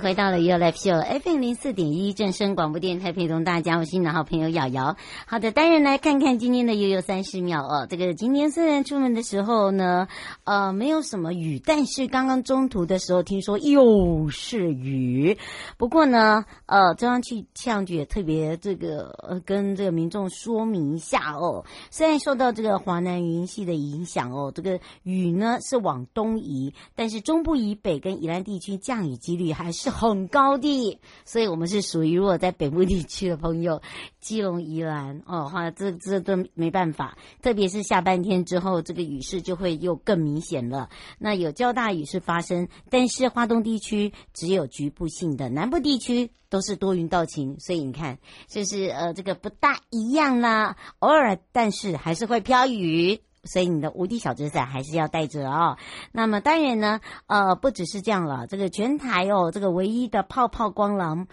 [0.00, 4.96] 回到了 You Live Show FM 零四点一正声广播电台，陪同大家，我是你的好朋友瑶瑶。
[5.26, 7.86] 好的，当然来看看今天的悠悠三十秒哦。
[7.88, 10.08] 这个今天虽然出门的时候呢，
[10.44, 15.38] 呃，没有什么雨，但是刚刚中途的时候听说又是雨。
[15.78, 21.64] 不过呢，呃，中央气象局也特别这个呃跟这个民众说明一下哦。
[21.90, 29.72] 虽然受到这个华南云系的影响哦，这个雨呢是往东移，但是中部以北跟宜兰地区降雨几率还。
[29.76, 33.80] 是是很高的，所以我们是属于如果在北部地区的朋友，
[34.18, 40.90] 基隆、宜兰哦，哈，这这都没办法，特别是下半天之后，这个雨势就会又更明显了。
[41.20, 53.20] 那有较大雨势发生，但是花东地区只有局部性的，南部地区都是多云到晴，所以你看，就是呃，这个不大一样啦，偶尔，但是还是会飘雨。
[53.46, 55.76] 所以你的无敌小纸伞还是要带着哦。
[56.12, 61.26] 那么当然呢，呃，不只是这样了，这个全台哦，这个唯一的泡泡光廊。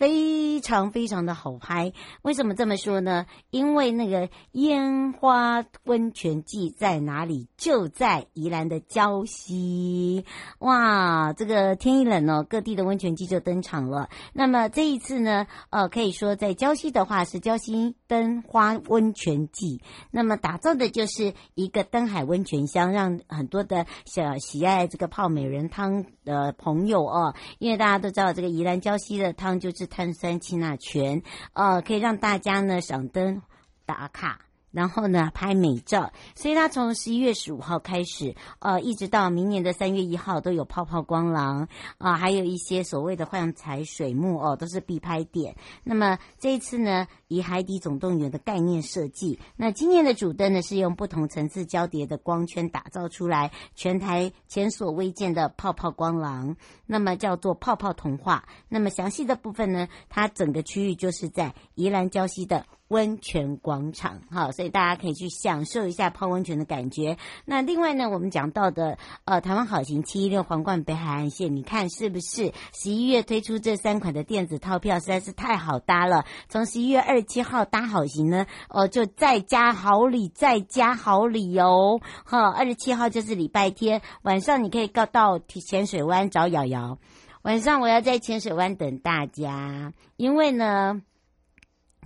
[0.00, 3.26] 非常非常的好拍，为什么这么说呢？
[3.50, 7.48] 因为那个烟花温泉季在哪里？
[7.58, 10.24] 就在宜兰的礁溪。
[10.60, 14.08] 哇，这个天一冷哦，各地的温泉季就登场了。
[14.32, 19.82] 那么这一次呢，呃，可以说在礁溪的话是礁溪灯花温泉季。
[20.10, 29.89] 那么打造的就是一个灯海温泉乡，让很多的小喜爱这个泡美人汤的朋友哦，因为大家都知道这个宜兰礁溪的汤就是。
[29.90, 33.42] 碳酸氢钠泉，呃，可以让大家呢赏灯
[33.84, 34.40] 打卡。
[34.70, 45.56] 然后呢，拍美照，所以它从十一月十五号开始，呃，一直到明年的三月一号都有泡泡光廊啊，还有一些所谓的幻彩水幕哦，都是必拍点。
[45.82, 56.56] 那么这一次呢，以海底总动员的概念设计，那今年的主灯呢是用不同层次交叠的光圈打造出来，全台前所未见的泡泡光廊，
[56.86, 58.44] 那么叫做泡泡童话。
[58.68, 62.64] 那么详细的部分呢，它整个区域就是在宜兰礁溪的。
[62.90, 67.16] 温泉广场，哈，所以大家可以去享受一下泡温泉的感觉。
[67.44, 76.24] 那另外呢，我们讲到的呃，台湾好行七一六皇冠北海岸线，你看是不是十一月推出这三款的电子套票实在是太好搭了？
[76.48, 82.00] 从十一月二十七号搭好行呢，哦、就再加好礼，再加好礼哦。
[82.24, 86.98] 哈，二十七号就是礼拜天晚上，你可以到到浅水湾找瑶瑶。
[87.42, 91.02] 晚上我要在浅水湾等大家，因为呢。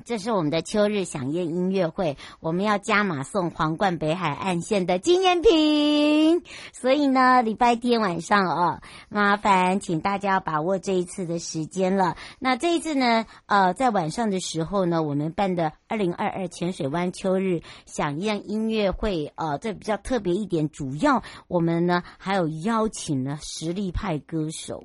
[0.04, 6.42] 这是我们的秋日响宴音乐会，我们要加码送皇冠北海岸线的纪念品，
[6.74, 12.16] 所以呢，礼拜天晚上哦，麻烦请大家把握这一次的时间了。
[12.38, 24.84] 那这一次呢，呃，在晚上的时候呢，我们办的二零二二浅水湾秋日响宴音乐会，呃，这比较特别一点，主要我们呢还有邀请了实力派歌手。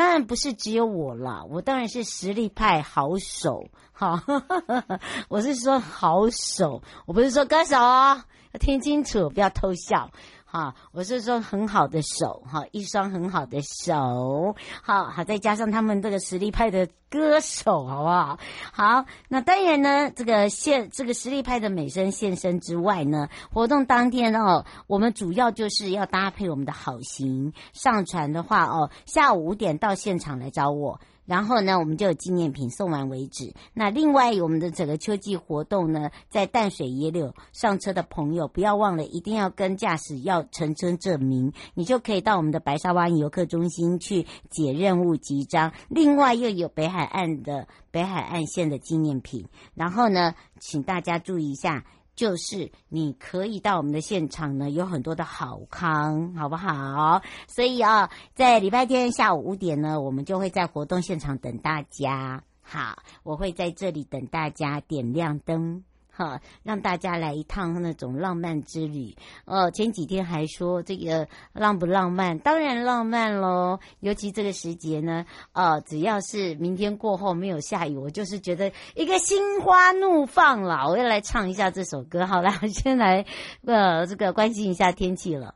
[0.00, 4.24] 当然不是只有我啦，我当然是实力派好手，哈，
[5.28, 10.10] 我是说好手，我不是说歌手哦，要听清楚，不要偷笑。
[10.50, 18.38] 哈，我是说很好的手，哈，一双很好的手，好好再加上他们这个实力派的歌手，好不好？
[18.72, 31.00] 好，那当然呢，这个现这个实力派的美声现身之外呢，活动当天哦，我们主要就是要搭配我们的好行上传的话哦，下午五点到现场来找我。
[31.30, 33.54] 然后呢，我们就有纪念品送完为止。
[33.72, 45.72] 那另外，我们的整个秋季活动呢，在淡水野柳上车的朋友，不要忘了，一定要跟驾驶要乘车证明，你就可以到我们的白沙湾游客中心去解任务集章。
[45.88, 49.46] 另外，又有北海岸的北海岸线的纪念品。
[49.76, 51.84] 然后呢，请大家注意一下。
[52.20, 57.22] 就是你可以到我们的现场呢，有很多的好康，好不好？
[57.48, 62.44] 所以啊，在礼拜天下午五点呢，我们就会在活动现场等大家。
[62.60, 65.82] 好，我会在这里等大家点亮灯。
[66.20, 69.16] 哈，让大家来一趟那种浪漫之旅。
[69.46, 72.38] 呃，前几天还说这个浪不浪漫？
[72.40, 80.86] 当然浪漫喽，尤其这个时节呢，呃，只要是明天过后没有下雨，我就是觉得一个心花怒放了。
[80.90, 82.26] 我要来唱一下这首歌。
[82.26, 83.24] 好了，我先来
[83.64, 85.54] 呃这个关心一下天气了。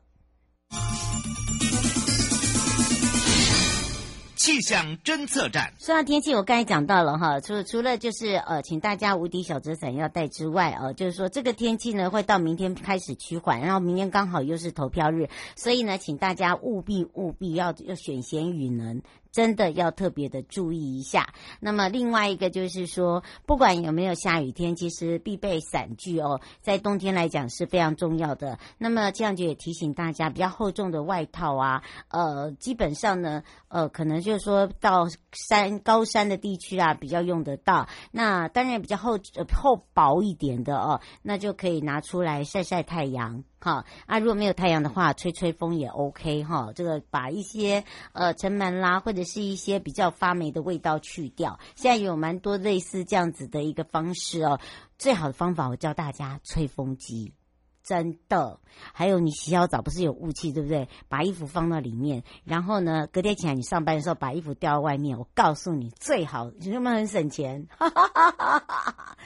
[4.45, 5.73] 气象侦测站。
[5.79, 19.01] 说到天气，我刚才讲到了哈，除除了就是呃，请大家无敌小折伞要带之外，呃，就是说这个天气呢会到明天开始趋缓，然后明天刚好又是投票日，所以呢，请大家务必务必要要选贤与能。
[19.35, 21.33] 真的要特别的注意一下。
[21.59, 28.57] 那么另外一个就是说，不管有没有下雨天，其实必备伞具哦，在冬天来讲是非常重要的。
[28.77, 37.89] 那么这样就也提醒大家，比较厚重的外套啊，呃，基本上呢，呃，可能就是说到山高山的地区啊，比较用得到。
[38.11, 39.19] 那当然比较厚
[39.53, 43.43] 厚薄一点的哦，那就可以拿出来晒晒太阳。
[43.59, 46.71] 好啊，如果没有太阳的话，吹吹风也 OK 哈。
[46.75, 47.83] 这个把一些
[48.13, 51.59] 呃尘螨啦，或者是一些比较发霉的味道去掉。
[51.75, 54.59] 现在有蛮多类似这样子的一个方式哦。
[54.97, 57.33] 最好的方法，我教大家吹风机，
[57.83, 58.59] 真的。
[58.93, 60.87] 还有你洗好澡不是有雾气对不对？
[61.09, 65.19] 把衣服放到里面，然后呢，隔天起来你上班的时候把衣服掉到外面。
[65.19, 67.67] 我告诉你，最好，你有没有很省钱？
[67.77, 69.17] 哈哈哈哈哈。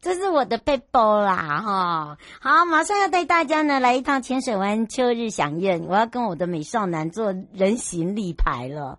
[0.00, 8.98] 这是我的背包啦，哈，好，马上要带大家呢来一趟浅水湾秋日享宴，我要跟我的美少男做人形立牌了。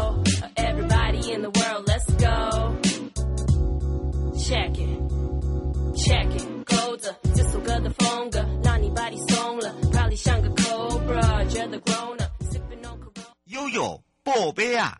[13.45, 14.97] 悠悠宝贝啊！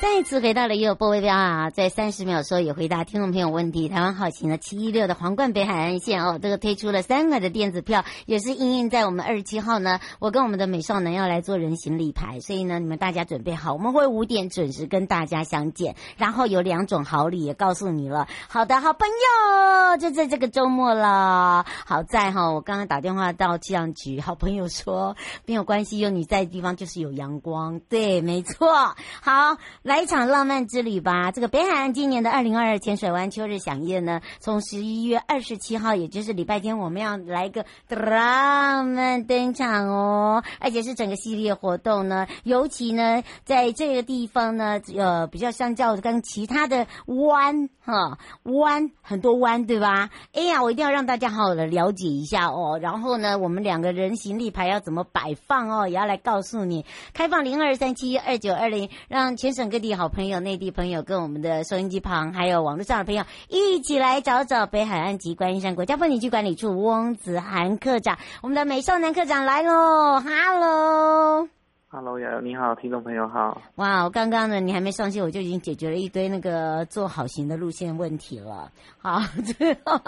[0.00, 3.88] 再次回到了悠悠宝贝啊，在三十秒的时候也回答听众朋友问题。
[3.88, 9.98] 台湾好行的七一六的皇冠北海岸线哦，这个推出了三块的电子票，也是因应在我们二十七号呢。
[10.20, 15.96] 我跟我们的美少男要来做人形立牌，所以呢，你们大家准备好，我们会五点准时跟大家相见。
[16.16, 18.28] 然后有两种好礼也告诉你了。
[18.48, 21.66] 好的，好朋友，就在这个周末了。
[21.86, 27.80] 好在哈，我刚刚打电话到气象局，好朋友说没有关系，有你在的地方就是有阳光。
[27.88, 28.94] 对，没错。
[29.20, 29.56] 好。
[29.88, 31.30] 来一场浪漫之旅吧！
[31.30, 42.26] 这个北海岸今年的二零二二浅水湾秋日饗宴呢，从十一月二十七号，也就是礼拜天，我们要来一个浪漫登场哦，而且是整个系列活动呢。
[42.44, 50.10] 尤其呢，在这个地方呢，呃，比较相较跟其他的湾哈湾很多湾，对吧？
[50.34, 52.78] 哎呀，我一定要让大家好好的了解一下哦。
[52.78, 56.84] 然后呢，我们两个人形立牌要怎么摆放哦，也要来告诉你。
[57.14, 70.18] 开放零二三七二九二零，让全省各内地好朋友、内地朋友跟我们的收音机旁，还有网络上的朋友，一起来找找北海岸及观音山国家风景区管理处翁子涵课长，我们的美少男课长来喽！
[70.18, 71.57] 哈喽。
[71.90, 73.62] Hello，瑶瑶你好，听众朋友好。
[73.76, 78.70] 哇，我刚刚呢，你还没上线，我就已经解决了一堆那个做好型的路线问题了。
[78.98, 79.20] 好，
[79.56, 79.98] 最后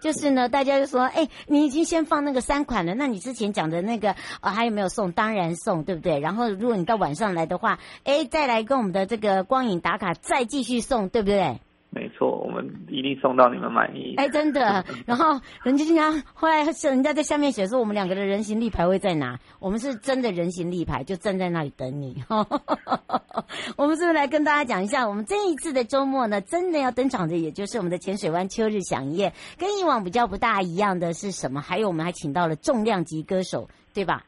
[0.00, 5.12] 就是呢，大家就说，哎，你已经先放那个三款了，那你之前讲的那个、还有没有送？
[5.12, 6.20] 当然送，对不对？
[6.20, 11.58] 然后如果你到晚上来的话，哎，再来跟我们的这个光影打卡，再继续送，对不对？
[11.92, 14.14] 没错，我们一定送到你们满意。
[14.16, 14.84] 哎，真的。
[15.04, 19.36] 然后人家经常后来是人家在下面写说，我们两个的人形立牌会在哪？
[19.58, 22.22] 我们是真的人形立牌，就站在那里等你。
[23.76, 31.60] 我们是不是来跟大家讲一下，我们这一次的周末呢，真的要登场的，也就是我们的浅水湾秋日响宴，跟以往比较不大一样的是什么？
[31.60, 34.22] 还有我们还请到了重量级歌手，对吧？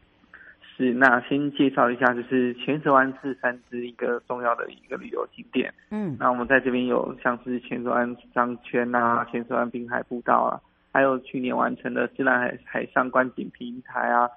[0.76, 5.73] 是，那先介绍一下，就是浅水湾是三支一个重要的一个旅游景点。
[5.91, 10.61] 嗯，那我们在这边有像是浅水湾商圈啊，浅水湾滨海步道啊，
[10.93, 14.29] 还有去年完成的自然海海上观景平台啊，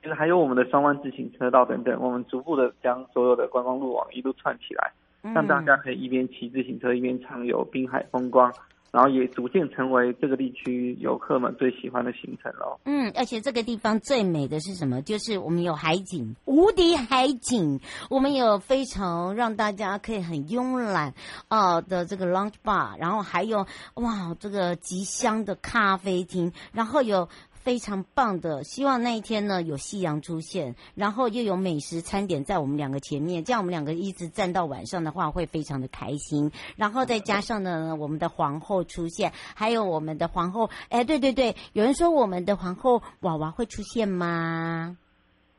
[0.00, 4.92] 就是还有我们的双湾自行车道等等，我们逐步的将所有的观光路网一路串起来，
[5.34, 8.52] 让大家可以一边骑自行车一边畅游滨海风光。
[8.92, 12.78] 然后也逐渐成为这个地区游客们最喜欢的行程了。
[12.84, 15.00] 嗯，而且这个地方最美的是什么？
[15.02, 17.80] 就是我们有海景，无敌海景。
[18.10, 21.14] 我们有非常让大家可以很慵懒
[21.48, 27.28] 啊的这个 lunch bar，然后还有哇这个极香的咖啡厅，然后有。
[27.62, 36.50] 非常棒的，希望那一天呢有夕阳出现，然后又有美食餐点在我们两个前面，这样我们两个一直站到晚上的话会非常的开心。
[36.76, 44.96] 然后再加上呢，我们的皇后出现，还有我们的皇后，哎，对对对，有人说我们的皇后娃娃会出现吗？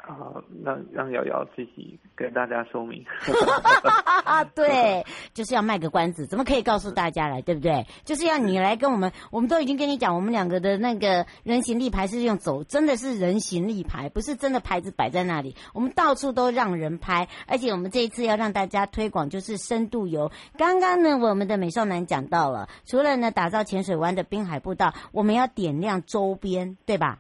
[0.06, 3.06] 啊，让让瑶瑶自己跟大家说明。
[4.54, 7.88] 对，就是要卖个关子，怎么可以告诉大家来，对不对？
[8.04, 15.56] 就是要你来跟我们，我们都已经跟你讲，我们两个的那个人形立牌是用走，真的是人形立牌，不是真的牌子摆在那里。
[15.74, 20.34] 我们到处都让人拍，而且我们这一次要让大家推广，就是深度游。
[20.58, 27.20] 刚刚呢，我们的美少男讲到了，除了呢打造浅水湾的滨海步道，我们要点亮周边，对吧？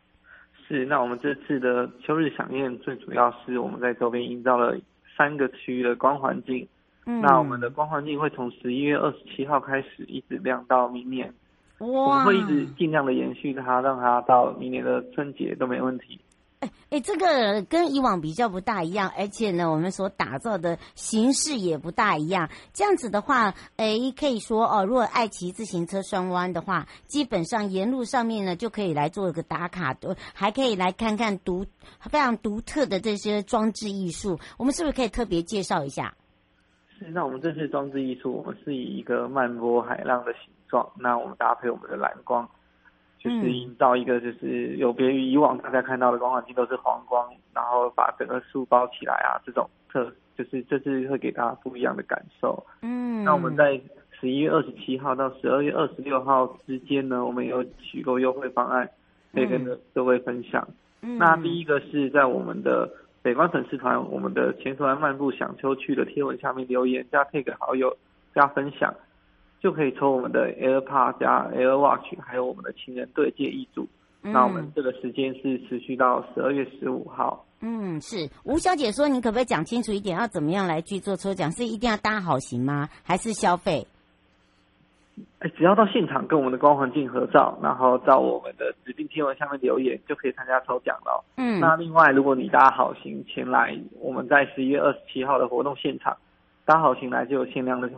[0.73, 4.75] 是，那我们这次的秋日响宴最主要是我们在周边营造了
[5.15, 6.67] 三个区域的光环境。
[7.05, 11.31] 嗯，那我们的光环境会从十一月二十七号开始一直亮到明年。
[11.77, 11.87] 哇！
[11.87, 16.19] 我们会一直尽量的延续它，让它到明年的春节都没问题。
[16.89, 22.49] 哎，这个跟以往比较不大一样，而且呢，我们所打造的形式也不大一样。
[22.73, 29.95] 这样子的话，哎，可以说哦，如果爱骑自行车双弯的话，基本上沿路上面呢就可以来做一个打卡，
[30.33, 31.65] 还可以来看看独
[31.99, 34.39] 非常独特的这些装置艺术。
[34.57, 36.15] 我们是不是可以特别介绍一下？
[36.97, 42.49] 是，那我们这次装置艺术，我们是以一个漫波海浪的形状，那我们搭配我们的蓝光。
[43.23, 52.61] 就是营造一个，就是有别于以往大家看到的光环境都是黄光，然后把整个树包起来啊，这种特就是这次会给大家不一样的感受。
[52.81, 53.79] 嗯，那我们在
[54.19, 58.89] 十一月二十七号到十二月二十六号之间呢，我们有许多优惠方案
[59.33, 60.67] 可以跟各位分享。
[61.01, 67.95] 嗯，那第一个是在我们的北方粉丝团，我们的浅水湾漫步享秋去的贴文下面留言加 tag 好友
[68.35, 68.93] 加分享。
[69.63, 73.87] 就可以抽我们的 AirPod 加 AirWatch，还有我们的情人对戒一组。
[74.21, 77.45] 嗯、那我们这个时间是持续到十二月十五号。
[77.61, 81.49] 嗯，是吴小姐说，你可不可以讲清楚一点，要怎么样来去做抽奖？
[81.53, 82.89] 是一定要搭好行吗？
[83.03, 83.87] 还是消费？
[85.39, 91.23] 哎，只要到现场跟我们的光环境合照，然后到我们的指定贴文下面留言，就可以参加抽奖了。
[91.37, 96.17] 嗯，那另外，如果你搭好行前来，我们在十一月二十七号的活动现场
[96.65, 97.89] 搭好行来，就有限量的。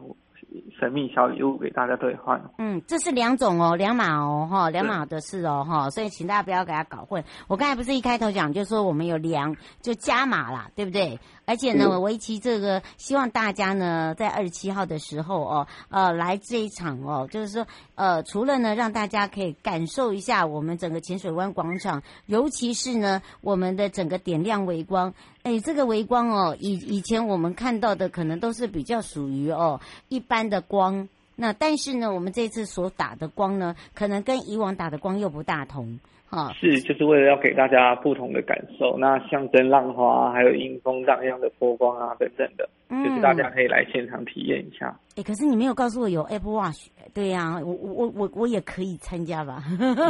[0.80, 2.42] 神秘小礼物给大家兑换。
[2.58, 7.24] 嗯，这是两种哦，两码哦，哈，两码的事哦，哈，所以请大家不要给他搞混。
[7.48, 11.20] 我刚才不是一开头讲，就是说我们有两，就加码啦，对不对？
[11.46, 25.14] 而且呢，围棋这个，希望大家呢，在二十七号的时候哦，呃，来这一场哦，就是说，呃，除了呢，让大家可以感受一下我们整个浅水湾广场，尤其是呢，我们的整个点亮微光。
[25.44, 36.00] 哎，这个微光哦，以以前我们看到的可能都是比较属于哦一般的光，那但是呢，我们这次所打的光呢，可能跟以往打的光又不大同。
[36.28, 44.98] 哈，是，就是为了要给大家不同的感受，那象征浪花，还有迎风荡漾的波光啊，等等的，嗯，就是大家可以来现场体验一下。
[45.16, 49.64] 哎，可是你没有告诉我有 Apple Watch，对呀，啊，我我我我也可以参加吧？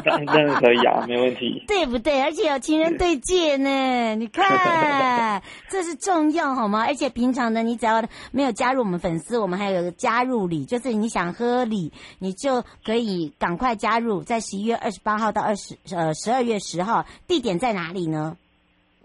[0.03, 2.19] 当然可以啊，没问题，对不对？
[2.23, 6.83] 而且有情人对戒呢，你看， 这是重要好吗？
[6.87, 16.15] 而且平常呢，你只要没有加入我们粉丝，我们还有个加入礼，就是你想喝礼，你就可以赶快加入，在十一月二十八号到二十呃。
[16.15, 18.37] 十二月十号，地点在哪里呢？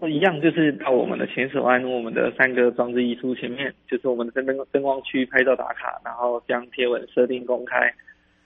[0.07, 7.93] 一样，就是到我们的浅水湾，我们的三个装置艺术前面，就是我们的灯灯光区拍照打卡，然后将贴文设定公开，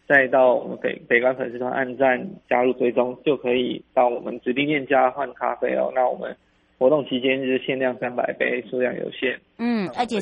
[0.08, 5.92] 再到我们北北关粉丝团按赞加入追踪，就可以到我们指定店家换咖啡哦。
[5.96, 6.36] 那我们
[6.78, 9.40] 活动期间就是限量三百杯，数量有限。
[9.58, 10.18] 嗯，而且。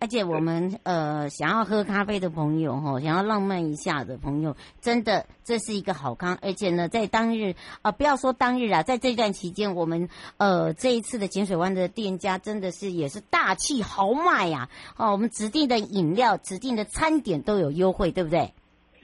[0.00, 6.38] 而且我们呃想要喝咖啡的朋友哈，想要浪漫一下的朋友，真的这是一个好康。
[6.40, 7.50] 而且呢，在当日
[7.82, 14.70] 啊、呃，不要说当日啊，在这段期间，我们呃这一次的浅水湾的店家真的是也是大气豪迈呀！
[14.96, 18.54] 哦，我们指定的饮料、指定的餐点都有优惠，对不对？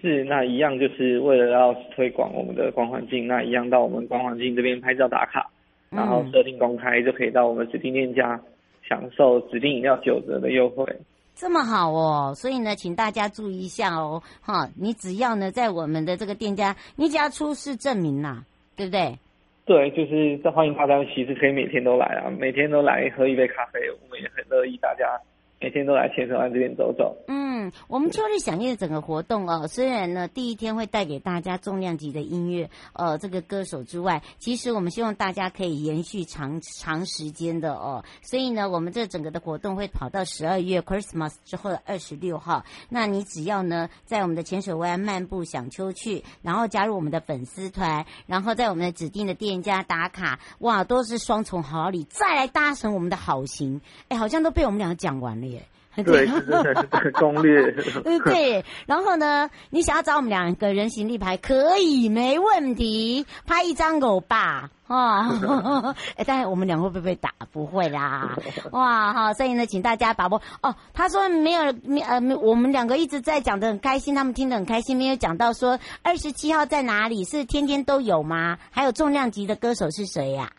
[0.01, 5.51] 是，那一样就是为了要推广我们的光环境，那一样到我们光环境这边拍照打卡，
[5.91, 8.41] 然后设定公开就可以到我们指定店家。
[8.89, 10.85] 享受指定饮料九折的优惠，
[11.35, 12.33] 这么好哦！
[12.35, 18.45] 所以呢，请大家注意一下哦，哈，你只要呢在我们的这个店家，你只要出示证明呐，
[18.77, 19.19] 对不对？
[19.65, 25.21] 对，就是欢迎大家，其实可以每天都来啊，每天都来喝一杯咖啡，我们也很乐意大家
[25.59, 27.17] 每天都来千水湾这边走走。
[27.29, 38.05] 嗯，我们秋日饗宴整个活动哦，虽然呢第一天会带给大家重量级的音乐，呃，这个歌手之外，其实我们希望大家可以延续长长时间的哦。
[38.23, 42.63] 所以呢，我们这整个的活动会跑到十二月 Christmas 之后的二十六号。
[42.91, 55.46] 那你只要呢在我们的浅水湾漫步享秋去，然后加入我们的粉丝团，然后在我们的指定的店家打卡，哇，都是双重好礼，再来搭乘我们的好行，哎，好像都被我们两个讲完了。
[56.05, 57.73] 对，是这个攻略。
[58.25, 67.31] 对，然后呢，你想要找我们两个人形立牌，可以，没问题，拍一张狗吧，哦， 哎，但是我们两个会不会被打？
[67.51, 68.37] 不会啦，
[68.73, 70.43] 哇，哈，所以呢，请大家把握。
[70.61, 78.59] 哦，他说没有，没呃，我们两个一直在讲的很开心，他们听得很开心，没有讲到说二十七号在哪里，是天天都有吗？
[78.71, 80.53] 还有重量级的歌手是谁呀？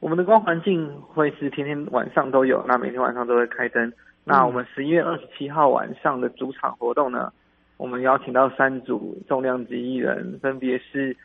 [0.00, 3.92] 我们的光环境会是天天晚上都有，那每天晚上都会开灯。
[4.24, 7.32] 那我们十一月二十七号晚上的主场活动呢，
[7.76, 11.16] 我们邀请到三组重量级艺人，分别是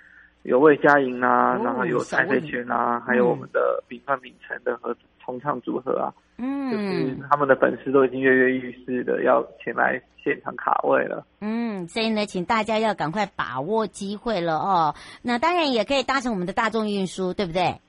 [0.43, 11.25] 有魏佳莹啊，哦、然后有蔡佩泉啊，还有我们的秉范秉承的合重唱组合啊，嗯，就是他们的粉丝都已经跃跃欲试的要前来现场卡位了。
[11.41, 14.95] 嗯，所以呢，请大家要赶快把握机会了哦。
[15.21, 17.79] 那当然也可以搭乘我们的大众运输，对不对？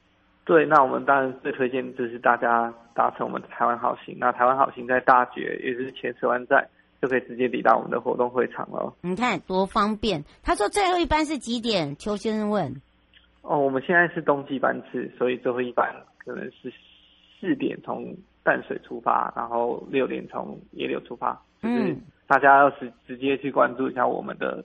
[0.47, 4.17] 对，那我们当然最推荐就是大家搭乘我们的台湾好行。
[4.17, 6.65] 那台湾好行在大觉，也就是浅水湾站，
[7.03, 8.95] 就可以直接抵达我们的活动会场了。
[9.01, 10.25] 你看多方便。
[10.45, 11.97] 他说最后一班是几点？
[11.97, 12.81] 邱先生问。
[13.43, 15.93] 哦，我们现在是冬季班次，所以最后一班
[16.25, 16.73] 可能是
[17.41, 21.37] 四点从淡水出发，然后六点从野柳出发。
[21.61, 21.97] 就是
[22.29, 24.65] 大家要是直接去关注一下我们的，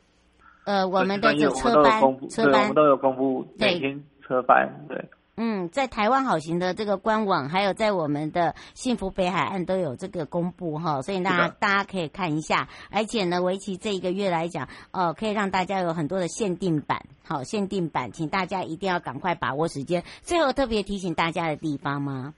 [0.65, 5.03] 呃，我们的车班，车班，对，我们都有公布每天车班，对。
[5.37, 12.67] 嗯，在台湾好行的这个官网，还有在我们的幸福北海岸都有这个公布哈，所以大家大家可以看一下。
[12.91, 20.03] 而且呢，为期这一个月来讲，哦，可以让大家有很多的限定版，好，限定版，请大家一定要赶快把握时间。
[20.21, 22.33] 最后特别提醒大家的地方吗？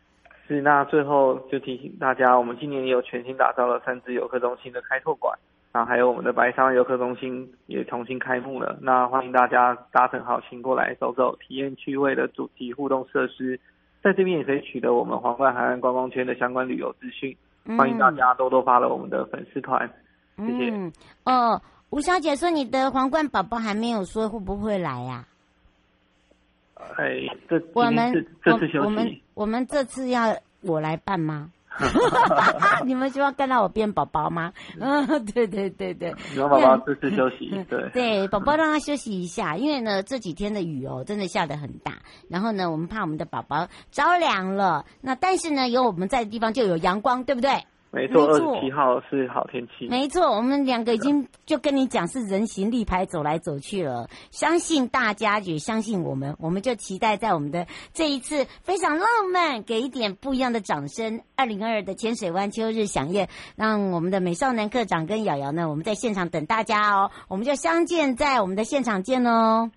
[0.47, 5.37] 是，那最后就提醒大家，我们今年也有全新打造了三芝游客中心的开拓馆。
[5.73, 13.59] 啊，还有我们的白沙湾游客中心也重新开幕了，那欢迎大家搭乘好行过来走走，体验趣味的主题互动设施，
[14.03, 17.35] 在这边也可以取得我们皇冠海岸观光圈的相关旅游资讯。
[17.75, 19.89] 欢迎大家多多发了我们的粉丝团，
[20.37, 20.69] 谢谢。
[20.69, 20.93] 嗯，
[21.25, 25.25] 哦，吴小姐说你的皇冠宝宝还没有说会不会来呀？
[26.97, 31.49] 哎，这我们这次休息，我们我们这次要我来办吗？
[32.85, 34.53] 你们希望看到我变宝宝吗？
[34.79, 36.13] 嗯，对对对对。
[36.35, 41.93] 让宝宝这次休息，对对，宝宝让他休息一下，因为呢这几天的雨哦，真的下得很大。
[42.29, 44.85] 然后呢，我们怕我们的宝宝着凉了。
[45.01, 47.65] 那但是呢，有我们在的地方就有阳光，对不对？
[47.93, 49.87] 没错，二十七号是好天气。
[49.87, 54.09] 没错，我们两个已经就跟你讲是人形立牌走来走去了。
[54.31, 61.21] 相信大家也相信我们，我们就期待在我们的这一次非常浪漫，给一点不一样的掌声。
[61.35, 67.11] 二零二二的浅水湾秋日饗宴，让我们的美少男课长跟瑶瑶呢，我们在现场等大家哦。
[67.27, 69.69] 我们就相见在我们的现场见哦。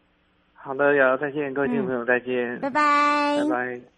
[0.54, 3.95] 好的，瑶瑶再见，各位听众朋友再见，嗯，拜拜，拜拜。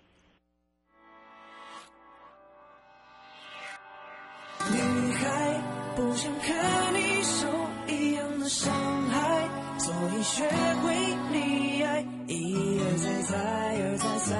[8.48, 8.72] 伤
[9.10, 9.46] 害，
[9.78, 10.42] 所以学
[10.82, 10.94] 会
[11.30, 14.32] 溺爱，一而再，再而再，再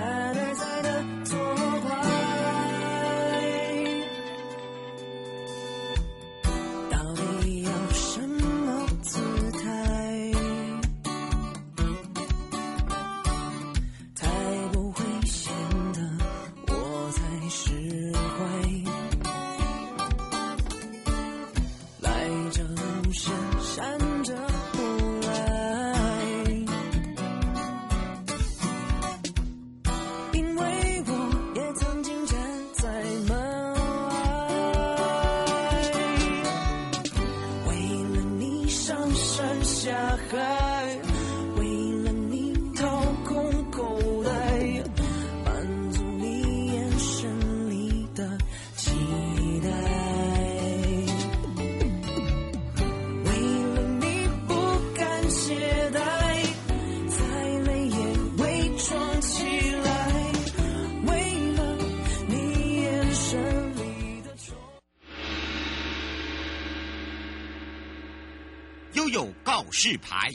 [68.99, 70.33] 悠悠告示牌，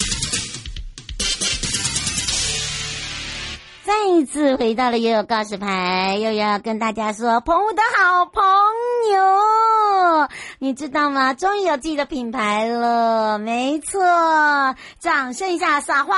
[3.83, 8.41] 再一次回到了悠悠告示牌，又要跟大家说，朋友的好朋
[9.11, 10.29] 友，
[10.63, 11.33] 你知道吗？
[11.33, 13.99] 终于有自己的品牌了，没错，
[14.97, 16.15] 掌声一下撒花。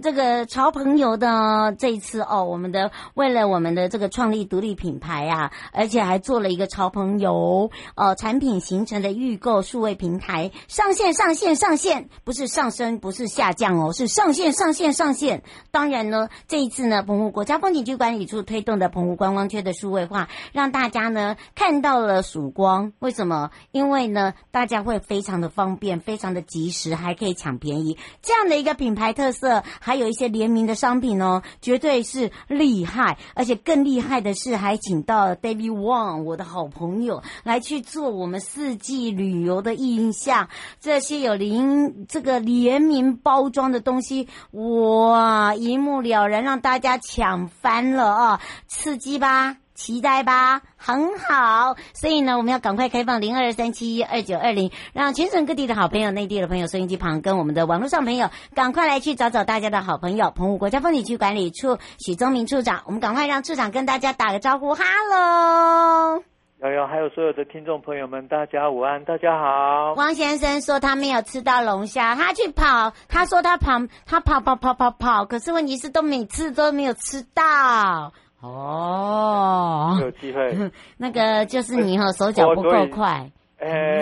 [0.00, 15.42] 这个潮朋友的这一次哦，我们的为了我们的这个创立独立品牌啊，而且还做了一个潮朋友呃产品形成的预购数位平台上线上线上线，不是上升，不是下降哦，是上线上线上线。
[15.72, 22.92] 当然呢，这一次呢，澎湖国家风景区管理处推动的澎湖观光圈的数位化，让大家呢看到了曙光。
[23.00, 23.39] 为什么？
[23.70, 27.96] 因为呢，大家会非常的方便，非常的及时，还可以抢便宜。
[28.20, 33.16] 这样的一个品牌特色，还有一些联名的商品哦，绝对是厉害。
[33.34, 40.48] 而且更厉害的是，还请到了 David Wang，我的好朋友，来去做我们四季旅游的印象。
[40.80, 49.59] 这些有联这个联名包装的东西，哇，一目了然，让大家抢翻了啊、刺激吧！
[49.80, 51.74] 期待吧，很好。
[51.94, 62.82] 所以呢，我们要赶快开放零二三七一二九二零，让全省各地的好朋友、内地的朋友、收音机旁跟我们的网络上朋友，赶快来去找找大家的好朋友——澎湖国家风景区管理处许宗明处长。
[62.84, 66.22] 我们赶快让处长跟大家打个招呼，哈喽！
[66.62, 69.94] 瑶瑶，还有所有的听众朋友们，大家午安，大家好。
[69.94, 78.12] 汪先生说他没有吃到龙虾，他去跑，他说他跑，他跑跑跑跑跑，可是问题是都每次都没有吃到。
[78.40, 84.00] 哦，有机会， 那个就是你哈手脚不够快， 哎，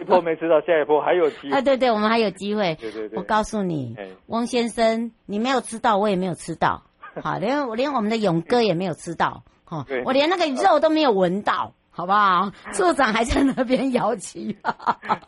[0.00, 1.56] 一波没吃到，下一波还有机会。
[1.56, 2.74] 啊，对对，我们还有机会。
[2.80, 6.82] 对对对，我告诉你，汪先生，你没有吃到，我也没有吃到，
[7.22, 11.72] 好，连我连我们的勇哥也没有吃到，哈，我连那个肉都没有闻到。
[11.92, 12.50] 好不好？
[12.72, 14.56] 处长还在那边摇旗，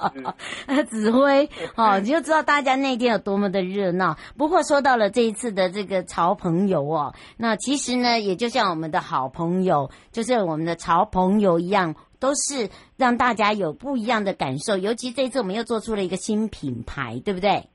[0.88, 4.16] 指挥，哦，你就知道大家那天有多么的热闹。
[4.38, 14.78] 不过说到了这一次的这个潮朋友哦，那其实呢，也就像我们的好朋友，就是我们的潮朋友一样，都是让大家有不一样的感受。
[14.78, 17.68] 尤其这一次我们又做出了一个新品牌，对不对？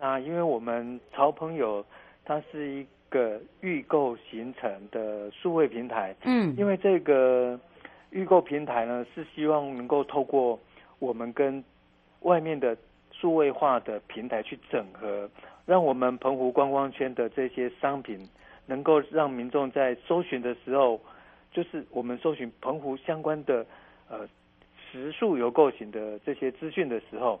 [0.00, 1.82] 啊，因为我们潮朋友
[2.24, 7.58] 它是一个预购形成的数位平台，嗯，因为这个。
[8.12, 10.58] 预购平台呢，是希望能够透过
[10.98, 11.64] 我们跟
[12.20, 12.76] 外面的
[13.10, 15.28] 数位化的平台去整合，
[15.64, 18.28] 让我们澎湖观光圈的这些商品，
[18.66, 21.00] 能够让民众在搜寻的时候，
[21.50, 23.64] 就是我们搜寻澎湖相关的
[24.10, 24.28] 呃
[24.76, 27.40] 食宿游购型的这些资讯的时候，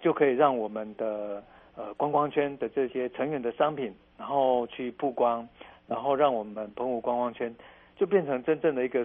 [0.00, 1.42] 就可以让我们的
[1.74, 5.46] 呃观光圈的这些成员的商品，然后去曝光，
[5.88, 7.52] 然后让我们澎湖观光圈
[7.96, 9.04] 就变成真正的一个。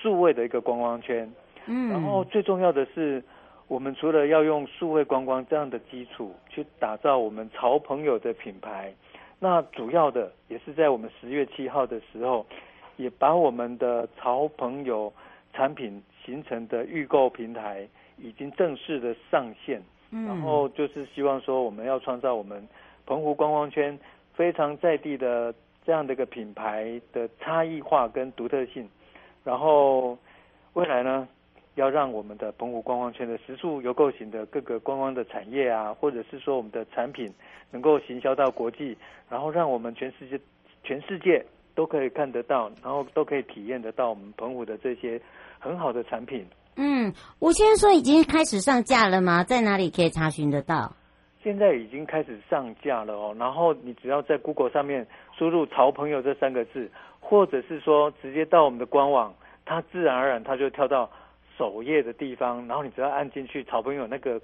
[0.00, 1.30] 数位的一个观光圈，
[1.66, 3.22] 嗯，然后最重要的是，
[3.66, 8.92] 我们除了要用数位观光这样的基础去打造我们潮朋友的品牌，
[9.38, 12.46] 那主要的也是在我们十月七号的时候，
[12.96, 15.12] 也把我们的潮朋友
[15.52, 22.66] 产品形成的预购平台已经正式的上线，嗯，然后就是希望说我们要创造我们
[23.04, 23.98] 澎湖观光圈
[24.34, 25.54] 非常在地的
[25.84, 28.88] 这样的一个品牌的差异化跟独特性。
[29.46, 30.18] 然后
[30.72, 31.28] 未来呢，
[31.76, 37.32] 要让我们的澎湖观光圈的食宿游购型的各个观光的产业啊，或者是说我们的产品
[37.70, 38.98] 能够行销到国际，
[39.30, 40.36] 然后让我们全世界
[40.82, 45.20] 全世界都可以看得到，然后都可以体验得到我们澎湖的这些
[45.60, 46.44] 很好的产品。
[46.74, 49.44] 嗯，吴先生说已经开始上架了吗？
[49.44, 50.96] 在哪里可以查询得到？
[51.46, 55.06] 现在已经开始上架了哦，然后你只要在 Google 上面
[55.38, 56.90] 输入“潮朋友”这三个字。
[57.20, 61.10] 或者是说直接到我们的官网，它自然而然它就跳到
[61.58, 64.40] 首页的地方，然后你只要按进去，潮朋友那个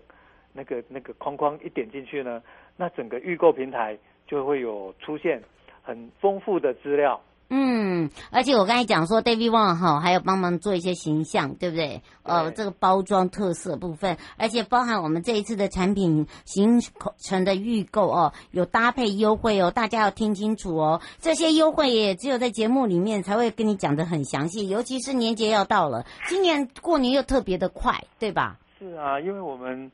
[0.53, 2.43] 那个那个框框一点进去呢，
[2.77, 5.41] 那整个预购平台就会有出现
[5.83, 7.21] 很丰富的资料。
[7.55, 12.01] 嗯，而且我刚才讲说，David Wang 哈，还有帮忙做一些形象，对不对？
[12.23, 16.81] 呃，这个包装特色部分，而且包含我们这一次的产品形
[17.19, 21.03] 成的预购哦，有搭配优惠哦，大家要听清楚哦。
[21.19, 28.57] 这些优惠也只有在节目里面才会跟你讲的很详细，尤其是年节要到了，今年过年又特别的快，对吧？
[28.79, 29.93] 是啊，因为我们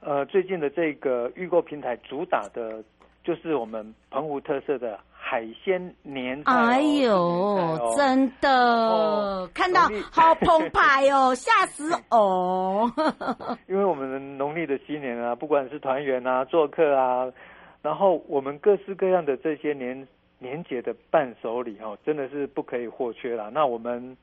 [0.00, 2.84] 呃最近的这个预购平台主打的
[3.24, 5.00] 就是我们澎湖特色的。
[5.30, 12.90] 海鲜年菜，哎呦，哦、真的、哦、看到好澎湃哦， 吓死哦！
[13.68, 17.30] 因为我们的农历的新年啊，不管是团圆啊、做客啊，
[17.82, 23.50] 然后我们各式各样的这些年年节的伴手礼哦，真的是不可以或缺啦。
[23.52, 24.16] 那我们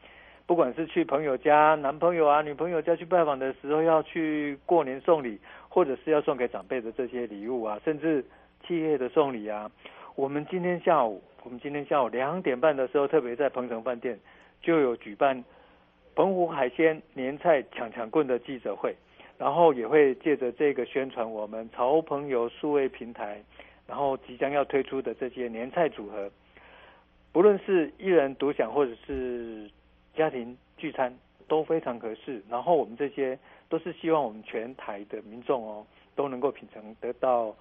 [0.48, 5.40] 不管是去朋友家、男朋友啊、女朋友家去拜访的时候，要去过年送礼，
[5.70, 8.26] 或者是要送给长辈的这些礼物啊，甚至
[8.66, 9.70] 企业的送礼啊。
[10.16, 14.18] 我们今天下午，我们今天下午两点半的时候，特别在鹏城饭店
[14.62, 15.44] 就有举办
[16.16, 18.96] 澎湖海鲜年菜抢抢棍的记者会，
[19.38, 23.44] 然后也会借着这个宣传我们潮朋友数位平台，
[23.86, 26.32] 然后即将要推出的这些年菜组合，
[27.34, 29.70] 不论是一人独享或者是
[30.16, 31.14] 家庭聚餐
[31.46, 32.42] 都非常合适。
[32.50, 37.54] 然后我们这些都是希望我们全台的民众哦都能够品尝得到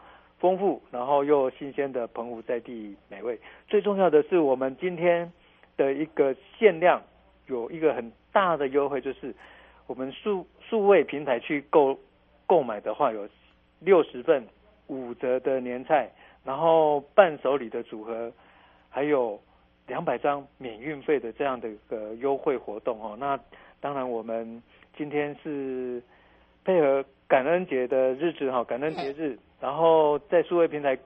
[0.45, 3.41] 丰富，然后又新鲜的澎湖在地美味。
[3.67, 5.33] 最重要的是，我们今天
[5.75, 7.01] 的一个限量
[7.47, 9.35] 有一个很大的优惠，就是
[9.87, 11.99] 我们数数位平台去购
[12.47, 13.27] 购买的话，有
[13.81, 14.47] 六十份
[14.89, 16.11] 五折的年菜，
[16.45, 18.31] 然后伴手礼的组合，
[18.91, 19.41] 还有
[19.87, 23.17] 两百张免运费的这样的一个优惠活动哦。
[23.19, 23.41] 那
[23.81, 24.63] 当然，我们
[24.95, 26.03] 今天是
[26.67, 30.99] 配合感恩节的日子哈，感恩节日，然后在数位平台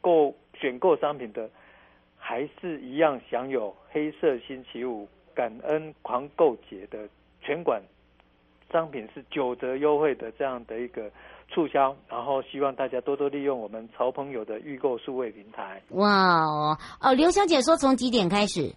[0.00, 1.48] 购选购商品的。
[2.22, 7.08] 还是一样享有黑色星期五感恩狂购节的
[7.40, 7.82] 全馆
[8.70, 11.10] 商品是九折优惠的这样的一个
[11.48, 15.80] 促销，然后希望大家多多利用我们潮朋友的预购数位平台。
[15.92, 18.70] 哇哦哦，刘小姐说从几点开始？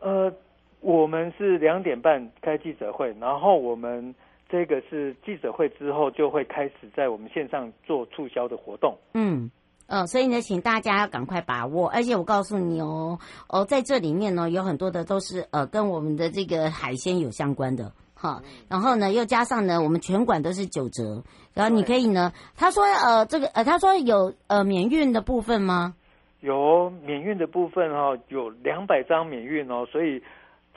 [0.00, 0.32] 呃，
[0.80, 4.14] 我们是两点半开记者会，然后我们
[4.52, 8.96] 这个是记者会之后就会开始在我们线上做促销的活动。
[9.14, 9.50] 嗯。
[9.88, 11.88] 呃，所以呢，请大家要赶快把握。
[11.90, 18.40] 而且我告诉你哦，哦，在这里面呢，有很多的都是呃，跟我们的这个海鲜有相关的哈。
[18.68, 21.24] 然后呢，又加上呢，我们全馆都是九折。
[21.52, 25.94] 然后你可以呢，他说呃，这个呃，他说有呃免运的部分吗？
[26.40, 30.22] 有免运的部分哈、哦，有两百张免运哦，所以。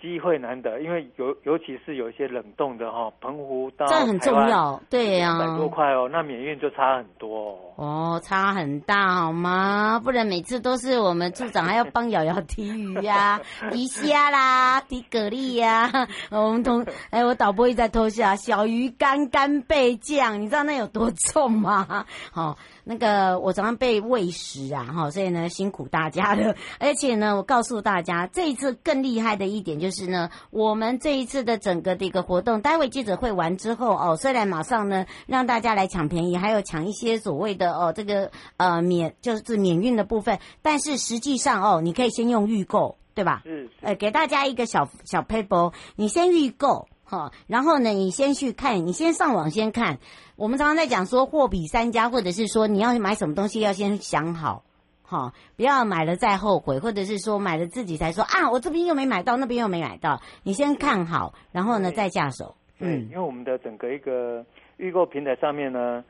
[0.06, 7.58] 机会难得，因为尤尤其是有一些冷冻的哈，澎湖到这很重要，对呀，两百多块哦，那免运就差很多哦。
[7.78, 10.00] 哦，差很大好吗？
[10.04, 15.92] 不然每次都是我们处长还要帮瑶瑶提鱼呀、啊、 提虾啦、提蛤蜊呀。
[16.30, 22.06] 我们同 哎，我导播一直在偷笑，小鱼干干贝酱，你知道那有多重吗？
[22.32, 22.58] 好。
[22.88, 26.56] 那个我早上被喂食啊，哈，所以呢辛苦大家了。
[26.80, 43.42] 而且呢，我告诉大家，这一次更厉害的一点就是呢，我们这一次的整个的一个活动，待会记者会完之后哦，虽然马上呢让大家来抢便宜，还有抢一些所谓的哦这个呃免就是免运的部分，但是实际上哦，你可以先用预购，对吧？
[43.46, 43.68] 嗯。
[43.82, 46.88] 呃，给大家一个小小 paper，你先预购。
[47.08, 50.00] 好，然后呢，你先去看，你先上网先看。
[50.38, 54.64] 我们常常在讲说货比三家，或者是说你要买什么东西要先想好，
[55.04, 60.20] 哈，不要买了再后悔，或者是说买了自己才说啊，我这边又没买到，那边又没买到。
[60.44, 62.56] 你先看好，然后呢再下手。
[62.80, 64.46] 嗯，因为我们的整个一个
[64.76, 66.04] 预购平台上面呢，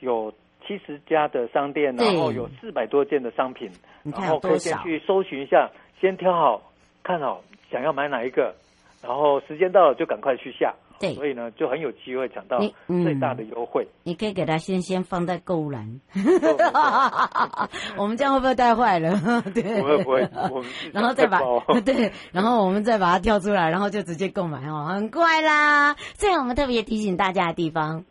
[0.00, 0.32] 有
[0.66, 3.70] 七十家的商店，然后有四百多件的商品，
[4.02, 6.72] 然后可以先去搜寻一下，先挑好
[7.04, 8.52] 看好，想要买哪一个。
[9.00, 13.86] 然后时间到了就赶快去下，对，所以呢就很有机会抢到最大的优惠。
[14.02, 16.00] 你可以给他先先放在购物篮，
[17.96, 19.12] 我们这样会不会带坏了？
[19.54, 20.28] 对，不会不会，
[20.92, 21.40] 然后再把
[21.84, 25.94] 对，然后我们再把它跳出来，然后就直接购买哦，很快啦。
[26.14, 28.04] 这样我们特别提醒大家的地方，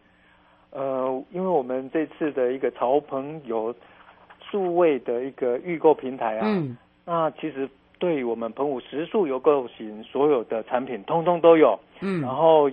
[0.71, 3.75] 呃，因为我们这次的一个潮朋友
[4.49, 7.69] 数位的一个预购平台啊，嗯，那其实。
[7.99, 12.69] 对我们澎湖食宿游购型所有的产品，通通都有，嗯，然后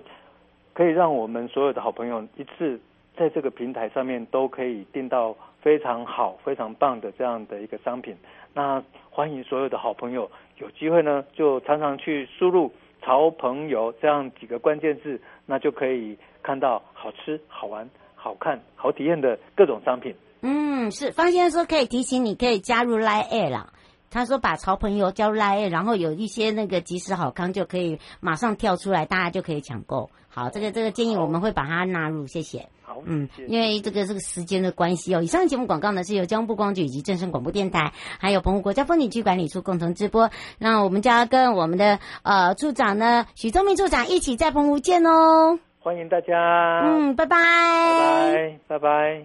[0.72, 2.80] 可以让我们所有的好朋友一次
[3.16, 8.14] 在这个平台上面都可以订到非常好、非常棒的这样的一个商品。
[8.52, 12.70] 那欢迎所有的好朋友有机会呢，就常常去输入
[13.02, 20.14] “潮朋友”这样几个关键字，那就可以看到好吃、好玩、好看、好体验的各种商品。
[20.42, 23.72] 嗯，是方先生说可以提醒你，可以加入 Line Air 啦。
[24.14, 30.08] 他说：“把潮朋友叫来，然后有一些那个即时好康就可以马上跳出来，大家就可以抢购。
[30.28, 32.68] 好，这个这个建议我们会把它纳入，谢谢。
[32.82, 35.20] 好，嗯，因为这个这个时间的关系哦。
[35.20, 40.30] 以上节目广告呢是由交通部光局以及正声广播电台，还有澎湖国家风景区管理处共同直播。
[40.58, 45.58] 那我们就要跟我们的呃处长呢许宗明处长一起在澎湖见哦。
[45.80, 46.82] 欢迎大家。
[46.84, 47.36] 嗯，拜拜。
[47.36, 49.24] 拜拜，拜拜。”